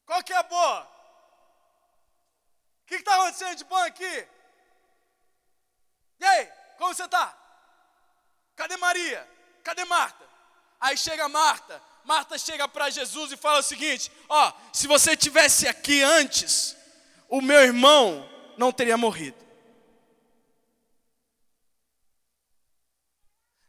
[0.07, 0.83] Qual que é a boa?
[2.83, 4.28] O que está acontecendo de bom aqui?
[6.20, 6.46] E aí,
[6.78, 7.37] como você está?
[8.57, 9.28] Cadê Maria?
[9.62, 10.24] Cadê Marta?
[10.80, 11.83] Aí chega Marta.
[12.04, 16.76] Marta chega para Jesus e fala o seguinte: Ó, se você tivesse aqui antes,
[17.35, 19.37] o meu irmão não teria morrido.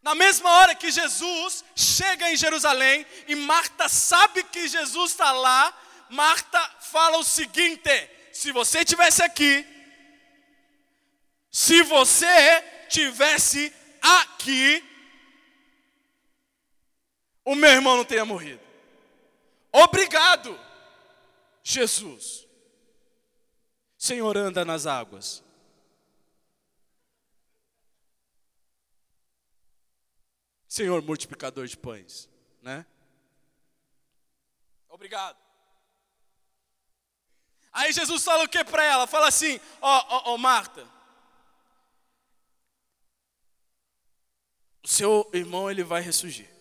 [0.04, 5.76] Na mesma hora que Jesus chega em Jerusalém e Marta sabe que Jesus está lá,
[6.12, 7.90] Marta fala o seguinte:
[8.32, 9.66] se você tivesse aqui,
[11.50, 14.84] se você tivesse aqui,
[17.44, 18.62] o meu irmão não teria morrido.
[19.72, 20.56] Obrigado,
[21.64, 22.45] Jesus.
[24.06, 25.44] Senhor anda nas águas.
[30.68, 32.30] Senhor multiplicador de pães,
[32.62, 32.86] né?
[34.90, 35.38] Obrigado.
[37.74, 39.08] Aí Jesus fala o que para ela?
[39.08, 40.88] Fala assim: Ó, ó, ó, Marta,
[44.84, 46.55] o seu irmão ele vai ressurgir.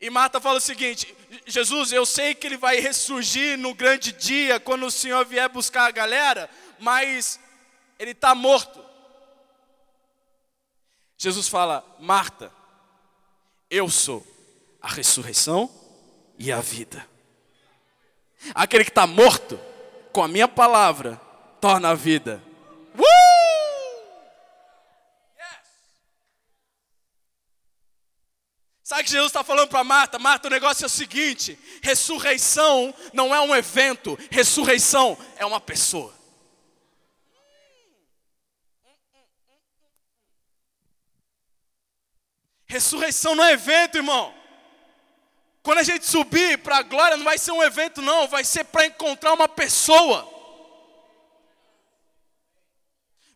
[0.00, 1.14] E Marta fala o seguinte:
[1.46, 5.86] Jesus, eu sei que ele vai ressurgir no grande dia, quando o Senhor vier buscar
[5.86, 7.40] a galera, mas
[7.98, 8.84] ele está morto.
[11.16, 12.52] Jesus fala: Marta,
[13.70, 14.26] eu sou
[14.80, 15.70] a ressurreição
[16.38, 17.06] e a vida.
[18.54, 19.58] Aquele que está morto,
[20.12, 21.20] com a minha palavra,
[21.60, 22.42] torna a vida.
[22.94, 23.02] Uh!
[25.36, 25.66] Yes.
[28.86, 30.16] Sabe que Jesus está falando para Marta?
[30.16, 36.14] Marta, o negócio é o seguinte: ressurreição não é um evento, ressurreição é uma pessoa.
[42.66, 44.32] Ressurreição não é evento, irmão.
[45.64, 48.62] Quando a gente subir para a glória, não vai ser um evento, não, vai ser
[48.66, 50.35] para encontrar uma pessoa.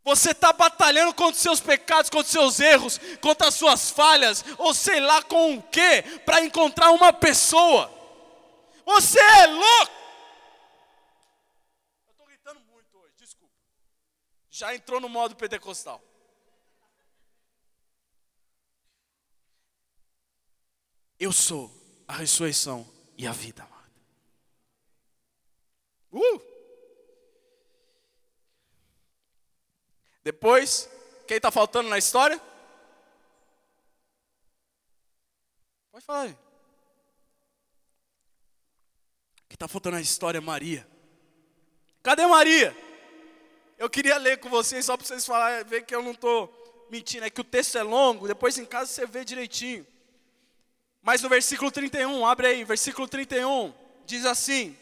[0.02, 4.44] Você está batalhando contra os seus pecados, contra os seus erros, contra as suas falhas,
[4.56, 7.90] ou sei lá com o que, para encontrar uma pessoa.
[8.86, 9.92] Você é louco!
[12.06, 13.54] Eu estou gritando muito hoje, desculpa.
[14.50, 16.02] Já entrou no modo pentecostal.
[21.18, 21.70] Eu sou
[22.08, 23.92] a ressurreição e a vida, amado.
[26.10, 26.49] Uh!
[30.22, 30.88] Depois,
[31.26, 32.40] quem está faltando na história?
[35.90, 36.36] Pode falar aí.
[39.48, 40.86] Quem está faltando na história é Maria.
[42.02, 42.76] Cadê Maria?
[43.78, 47.24] Eu queria ler com vocês só para vocês falarem, ver que eu não estou mentindo.
[47.24, 49.86] É que o texto é longo, depois em casa você vê direitinho.
[51.02, 53.72] Mas no versículo 31, abre aí, versículo 31,
[54.04, 54.76] diz assim: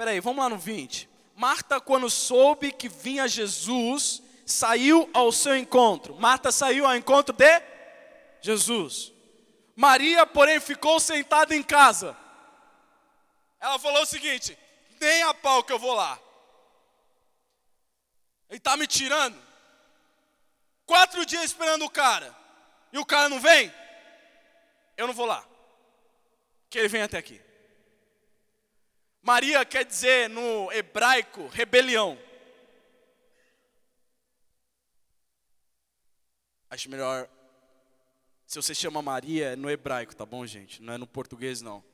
[0.00, 1.06] Peraí, vamos lá no 20.
[1.36, 6.14] Marta, quando soube que vinha Jesus, saiu ao seu encontro.
[6.14, 7.62] Marta saiu ao encontro de
[8.40, 9.12] Jesus.
[9.76, 12.16] Maria, porém, ficou sentada em casa.
[13.60, 14.56] Ela falou o seguinte:
[14.98, 16.18] nem a pau que eu vou lá.
[18.48, 19.38] Ele está me tirando.
[20.86, 22.34] Quatro dias esperando o cara.
[22.90, 23.70] E o cara não vem?
[24.96, 25.44] Eu não vou lá.
[26.70, 27.49] Que ele vem até aqui.
[29.22, 32.18] Maria quer dizer no hebraico rebelião.
[36.70, 37.28] Acho melhor.
[38.46, 40.82] Se você chama Maria, é no hebraico, tá bom, gente?
[40.82, 41.84] Não é no português, não.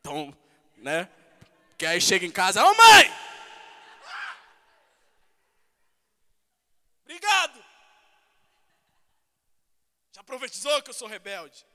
[0.00, 0.36] Então,
[0.76, 1.08] né?
[1.78, 3.10] Que aí chega em casa, ô oh, mãe!
[7.04, 7.64] Obrigado.
[10.12, 11.66] Já profetizou que eu sou rebelde.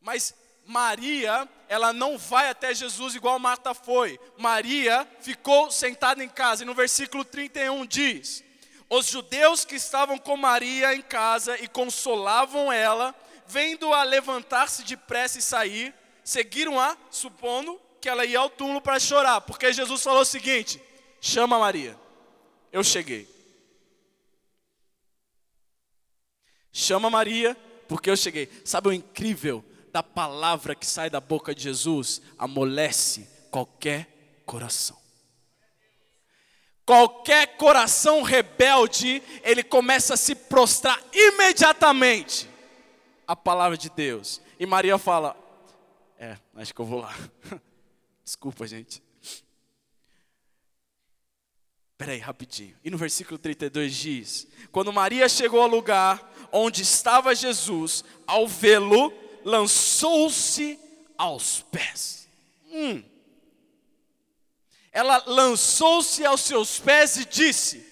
[0.00, 0.34] Mas
[0.68, 4.20] Maria, ela não vai até Jesus igual Marta foi.
[4.36, 6.62] Maria ficou sentada em casa.
[6.62, 8.44] E no versículo 31 diz:
[8.90, 13.14] Os judeus que estavam com Maria em casa e consolavam ela,
[13.46, 19.72] vendo-a levantar-se depressa e sair, seguiram-a, supondo que ela ia ao túmulo para chorar, porque
[19.72, 20.78] Jesus falou o seguinte:
[21.18, 21.98] chama Maria,
[22.70, 23.26] eu cheguei.
[26.70, 27.56] Chama Maria,
[27.88, 28.50] porque eu cheguei.
[28.66, 32.22] Sabe o incrível da palavra que sai da boca de Jesus?
[32.38, 34.96] Amolece qualquer coração.
[36.86, 42.48] Qualquer coração rebelde, ele começa a se prostrar imediatamente
[43.26, 44.40] a palavra de Deus.
[44.58, 45.36] E Maria fala:
[46.18, 47.14] É, acho que eu vou lá.
[48.24, 49.02] Desculpa, gente.
[51.98, 52.76] Peraí, rapidinho.
[52.84, 59.12] E no versículo 32 diz: Quando Maria chegou ao lugar onde estava Jesus, ao vê-lo,
[59.44, 60.78] lançou-se
[61.16, 62.28] aos pés.
[62.70, 63.02] Hum.
[64.92, 67.86] Ela lançou-se aos seus pés e disse: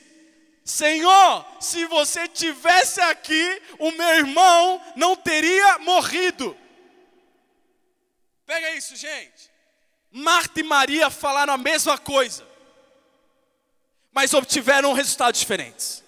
[0.65, 6.57] Senhor, se você tivesse aqui, o meu irmão não teria morrido.
[8.45, 9.51] Pega isso, gente.
[10.11, 12.47] Marta e Maria falaram a mesma coisa,
[14.13, 16.03] mas obtiveram resultados diferentes.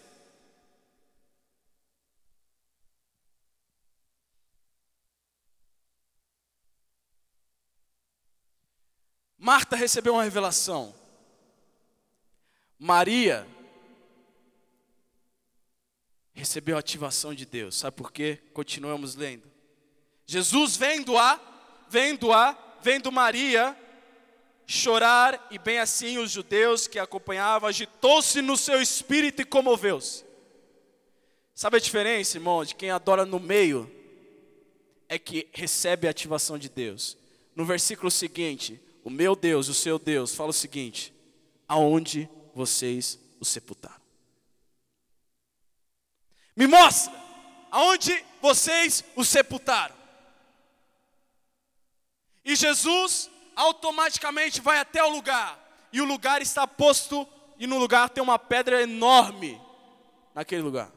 [9.49, 10.95] Marta recebeu uma revelação.
[12.79, 13.49] Maria
[16.35, 17.79] recebeu a ativação de Deus.
[17.79, 18.41] Sabe por quê?
[18.53, 19.51] Continuamos lendo.
[20.27, 21.41] Jesus vendo-a,
[21.89, 23.75] vendo-a, vendo Maria
[24.67, 30.27] chorar, e bem assim os judeus que a acompanhavam, agitou-se no seu espírito e comoveu-se.
[31.55, 33.91] Sabe a diferença, irmão, de quem adora no meio?
[35.09, 37.17] É que recebe a ativação de Deus.
[37.57, 38.79] No versículo seguinte,
[39.09, 41.15] o meu Deus, o seu Deus, fala o seguinte:
[41.67, 44.03] aonde vocês o sepultaram?
[46.55, 47.11] Me mostra
[47.71, 49.97] aonde vocês o sepultaram.
[52.45, 55.59] E Jesus automaticamente vai até o lugar,
[55.91, 57.27] e o lugar está posto,
[57.59, 59.59] e no lugar tem uma pedra enorme
[60.35, 60.93] naquele lugar.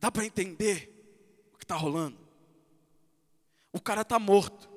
[0.00, 0.91] Dá para entender
[1.72, 2.18] está rolando.
[3.72, 4.70] O cara está morto.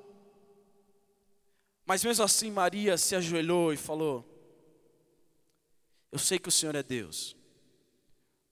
[1.86, 4.26] Mas mesmo assim, Maria se ajoelhou e falou:
[6.12, 7.36] Eu sei que o Senhor é Deus,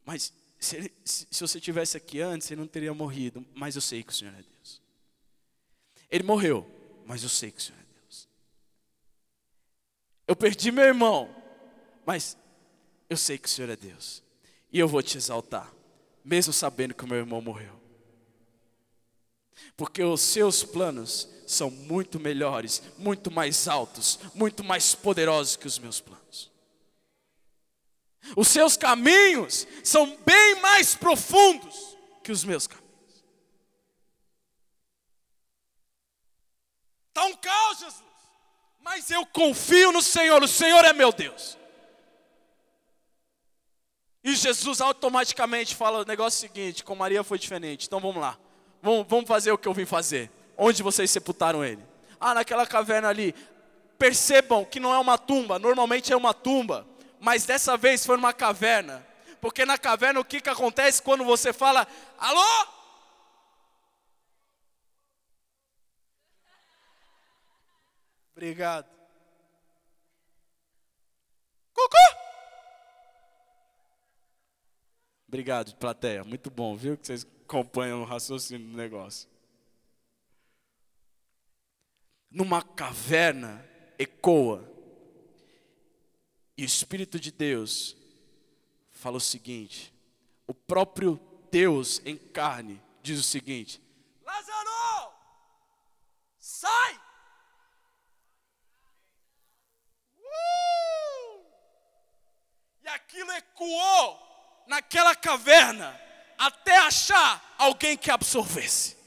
[0.06, 3.46] mas se, ele, se, se você tivesse aqui antes, ele não teria morrido.
[3.56, 4.82] Mas eu sei que o Senhor é Deus.
[6.12, 6.70] Ele morreu,
[7.06, 8.30] mas eu sei que o Senhor é Deus.
[10.28, 11.34] Eu perdi meu irmão,
[12.06, 12.38] mas
[13.10, 14.22] eu sei que o Senhor é Deus.
[14.72, 15.74] E eu vou te exaltar,
[16.24, 17.83] mesmo sabendo que o meu irmão morreu
[19.76, 25.80] porque os seus planos são muito melhores, muito mais altos, muito mais poderosos que os
[25.80, 26.52] meus planos.
[28.36, 32.84] Os seus caminhos são bem mais profundos que os meus caminhos.
[37.10, 38.04] Está um caos, Jesus,
[38.82, 41.58] mas eu confio no Senhor, o Senhor é meu Deus.
[44.24, 48.40] E Jesus automaticamente fala o negócio seguinte: com Maria foi diferente, então vamos lá.
[48.84, 50.30] Vamos, fazer o que eu vim fazer.
[50.58, 51.82] Onde vocês sepultaram ele?
[52.20, 53.34] Ah, naquela caverna ali.
[53.98, 56.86] Percebam que não é uma tumba, normalmente é uma tumba,
[57.18, 59.08] mas dessa vez foi numa caverna.
[59.40, 62.68] Porque na caverna o que, que acontece quando você fala, alô?
[68.36, 68.88] Obrigado.
[71.74, 72.18] Cucu!
[75.26, 76.26] Obrigado, plateia.
[76.26, 76.98] Muito bom, viu?
[76.98, 77.24] Que vocês
[77.54, 79.30] acompanham o raciocínio do negócio.
[82.32, 83.64] Numa caverna
[84.00, 84.68] ecoa.
[86.58, 87.96] E o Espírito de Deus
[88.90, 89.94] fala o seguinte:
[90.48, 91.20] o próprio
[91.52, 93.80] Deus em carne diz o seguinte:
[94.24, 95.14] Lázaro,
[96.40, 97.00] sai!
[100.18, 101.46] Uh!
[102.84, 106.02] E aquilo ecoou naquela caverna
[106.44, 108.98] até achar alguém que absorvesse.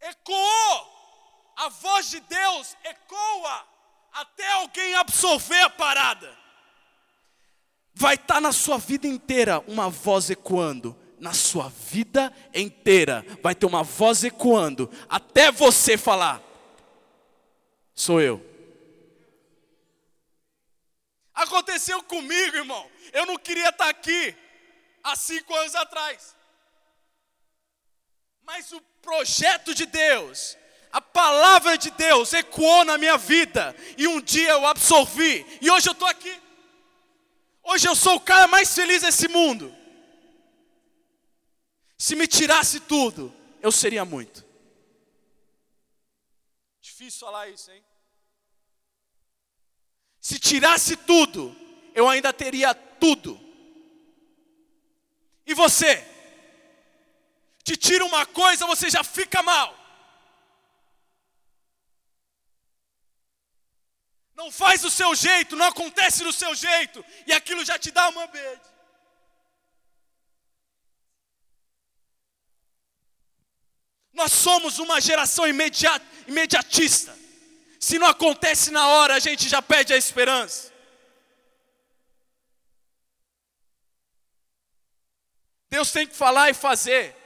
[0.00, 3.66] Ecoou, a voz de Deus ecoa
[4.12, 6.38] até alguém absorver a parada.
[7.94, 13.54] Vai estar tá na sua vida inteira uma voz ecoando, na sua vida inteira vai
[13.54, 16.42] ter uma voz ecoando, até você falar:
[17.94, 18.49] Sou eu.
[21.34, 22.90] Aconteceu comigo, irmão.
[23.12, 24.34] Eu não queria estar aqui
[25.02, 26.36] há cinco anos atrás.
[28.42, 30.56] Mas o projeto de Deus,
[30.92, 33.74] a palavra de Deus ecoou na minha vida.
[33.96, 35.46] E um dia eu absorvi.
[35.60, 36.40] E hoje eu estou aqui.
[37.62, 39.74] Hoje eu sou o cara mais feliz desse mundo.
[41.96, 44.44] Se me tirasse tudo, eu seria muito.
[46.80, 47.84] Difícil falar isso, hein?
[50.20, 51.56] Se tirasse tudo,
[51.94, 53.40] eu ainda teria tudo.
[55.46, 56.06] E você?
[57.64, 59.76] Te tira uma coisa, você já fica mal.
[64.34, 68.08] Não faz do seu jeito, não acontece do seu jeito, e aquilo já te dá
[68.08, 68.70] uma bede.
[74.12, 77.19] Nós somos uma geração imediata, imediatista.
[77.80, 80.70] Se não acontece na hora, a gente já perde a esperança.
[85.70, 87.16] Deus tem que falar e fazer.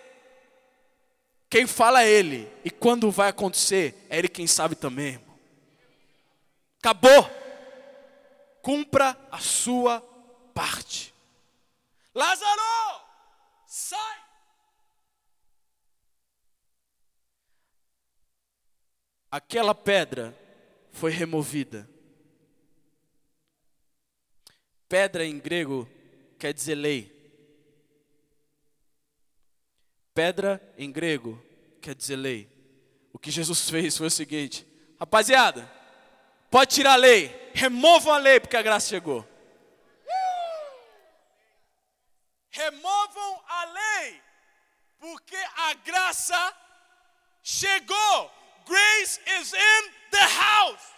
[1.51, 2.49] Quem fala é Ele.
[2.65, 5.39] E quando vai acontecer, é Ele quem sabe também, irmão.
[6.79, 7.29] Acabou.
[8.63, 10.01] Cumpra a sua
[10.55, 11.13] parte.
[12.15, 13.03] Lázaro,
[13.67, 14.23] sai.
[19.33, 20.44] Aquela pedra
[20.95, 21.91] foi removida.
[24.89, 25.89] Pedra em grego
[26.39, 27.13] quer dizer lei.
[30.15, 31.45] Pedra em grego
[31.83, 32.49] quer dizer lei.
[33.13, 34.65] O que Jesus fez foi o seguinte:
[34.99, 35.69] rapaziada,
[36.49, 39.29] pode tirar a lei, removam a lei, porque a graça chegou.
[42.51, 44.23] Removam a lei,
[45.01, 46.57] porque a graça
[47.43, 48.31] chegou.
[48.65, 50.95] Grace is in the house.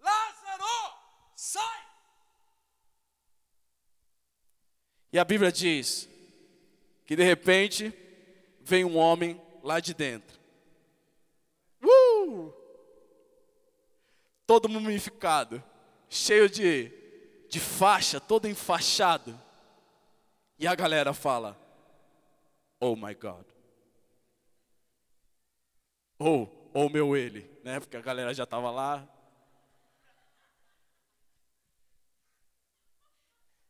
[0.00, 0.94] Lázaro,
[1.34, 1.82] sai.
[5.12, 6.08] E a Bíblia diz
[7.04, 7.92] que de repente
[8.60, 10.38] vem um homem lá de dentro.
[11.82, 12.52] Uh!
[14.46, 15.62] Todo mumificado,
[16.08, 16.92] cheio de,
[17.50, 19.38] de faixa, todo enfaixado.
[20.58, 21.67] E a galera fala:
[22.80, 23.44] Oh my God.
[26.18, 27.80] Ou, oh, oh meu ele, né?
[27.80, 29.06] Porque a galera já estava lá.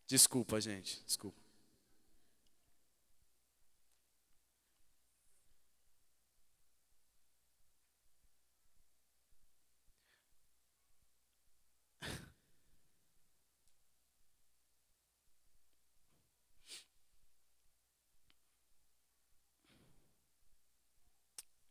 [0.07, 1.38] Desculpa, gente, desculpa.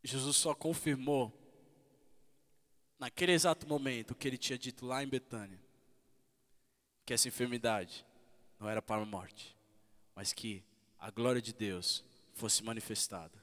[0.08, 1.32] Jesus só confirmou,
[2.98, 5.60] naquele exato momento, o que ele tinha dito lá em Betânia:
[7.04, 8.06] que essa enfermidade
[8.58, 9.56] não era para a morte,
[10.14, 10.64] mas que
[10.98, 12.02] a glória de Deus
[12.32, 13.38] fosse manifestada.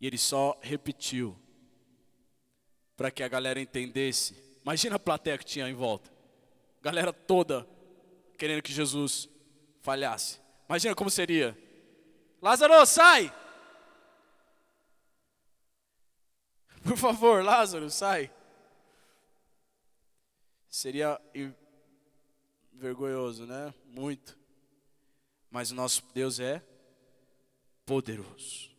[0.00, 1.38] E ele só repetiu
[2.96, 4.34] para que a galera entendesse.
[4.62, 6.10] Imagina a plateia que tinha em volta.
[6.80, 7.68] Galera toda
[8.38, 9.28] querendo que Jesus
[9.82, 10.39] falhasse.
[10.70, 11.58] Imagina como seria.
[12.40, 13.34] Lázaro, sai!
[16.84, 18.32] Por favor, Lázaro, sai.
[20.68, 21.20] Seria
[22.72, 23.74] vergonhoso, né?
[23.84, 24.38] Muito.
[25.50, 26.62] Mas o nosso Deus é
[27.84, 28.70] poderoso.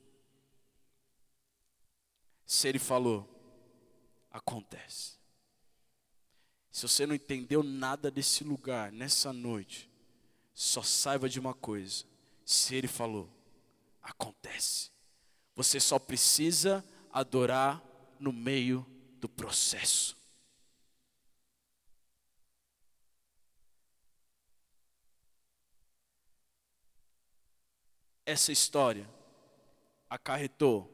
[2.46, 3.28] Se Ele falou,
[4.32, 5.20] acontece.
[6.72, 9.91] Se você não entendeu nada desse lugar nessa noite,
[10.54, 12.06] só saiba de uma coisa:
[12.46, 13.30] se Ele falou,
[14.02, 14.92] acontece.
[15.56, 17.84] Você só precisa adorar
[18.20, 18.86] no meio
[19.20, 20.18] do processo.
[28.26, 29.10] Essa história
[30.10, 30.90] acarretou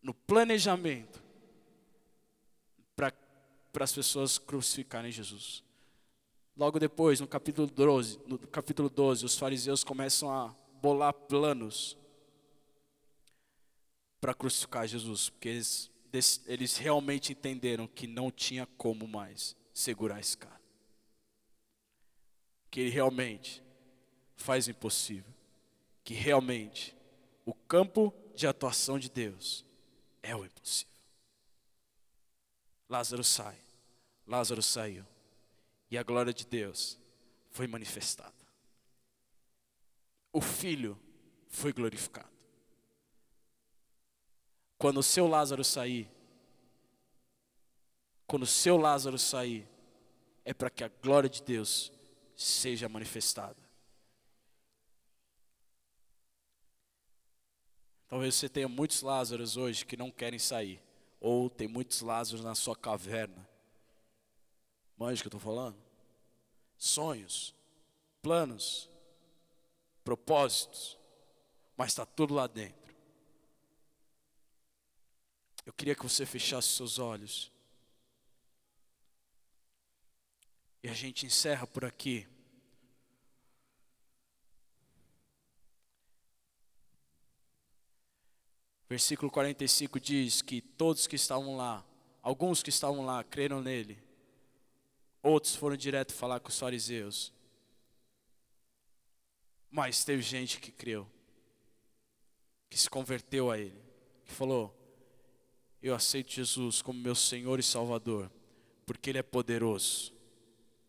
[0.00, 1.20] no planejamento
[2.94, 3.12] para
[3.80, 5.65] as pessoas crucificarem Jesus.
[6.56, 11.98] Logo depois, no capítulo 12, no capítulo 12, os fariseus começam a bolar planos
[14.18, 15.90] para crucificar Jesus, porque eles,
[16.46, 20.58] eles realmente entenderam que não tinha como mais segurar esse cara.
[22.70, 23.62] Que ele realmente
[24.34, 25.32] faz o impossível.
[26.02, 26.96] Que realmente
[27.44, 29.62] o campo de atuação de Deus
[30.22, 30.94] é o impossível.
[32.88, 33.58] Lázaro sai.
[34.26, 35.04] Lázaro saiu
[35.90, 36.98] e a glória de Deus
[37.50, 38.34] foi manifestada.
[40.32, 41.00] O Filho
[41.48, 42.28] foi glorificado.
[44.76, 46.10] Quando o seu Lázaro sair,
[48.26, 49.66] quando o seu Lázaro sair,
[50.44, 51.92] é para que a glória de Deus
[52.36, 53.56] seja manifestada.
[58.08, 60.82] Talvez você tenha muitos Lázaros hoje que não querem sair,
[61.18, 63.48] ou tem muitos Lázaros na sua caverna
[64.96, 65.76] Manja que eu estou falando?
[66.78, 67.54] Sonhos,
[68.22, 68.88] planos,
[70.02, 70.98] propósitos,
[71.76, 72.94] mas está tudo lá dentro.
[75.66, 77.52] Eu queria que você fechasse seus olhos.
[80.82, 82.26] E a gente encerra por aqui.
[88.88, 91.84] Versículo 45 diz que todos que estavam lá,
[92.22, 94.05] alguns que estavam lá, creram nele
[95.26, 97.32] Outros foram direto falar com os fariseus.
[99.68, 101.04] Mas teve gente que creu,
[102.70, 103.82] que se converteu a Ele,
[104.24, 104.72] que falou:
[105.82, 108.30] Eu aceito Jesus como meu Senhor e Salvador,
[108.86, 110.14] porque Ele é poderoso.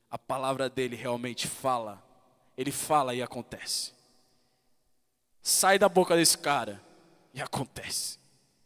[0.07, 2.07] A palavra dele realmente fala,
[2.55, 3.91] Ele fala e acontece.
[5.41, 6.79] Sai da boca desse cara
[7.33, 8.19] e acontece.